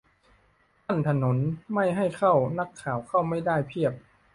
[0.85, 1.37] กั้นถนน
[1.73, 3.93] ไม่ให้เข้า นักข่าวเข้าไม่ได้เพียบ!